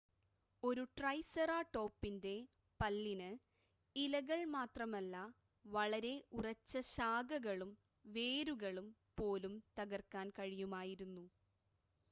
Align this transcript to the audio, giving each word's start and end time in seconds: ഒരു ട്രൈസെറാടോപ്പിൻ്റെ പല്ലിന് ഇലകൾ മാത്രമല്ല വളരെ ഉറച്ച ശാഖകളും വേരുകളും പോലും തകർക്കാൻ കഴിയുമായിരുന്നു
ഒരു 0.63 0.83
ട്രൈസെറാടോപ്പിൻ്റെ 0.97 2.33
പല്ലിന് 2.79 3.27
ഇലകൾ 3.95 4.39
മാത്രമല്ല 4.55 5.15
വളരെ 5.65 6.13
ഉറച്ച 6.37 6.81
ശാഖകളും 6.91 7.71
വേരുകളും 8.05 8.87
പോലും 9.17 9.53
തകർക്കാൻ 9.79 10.29
കഴിയുമായിരുന്നു 10.39 11.25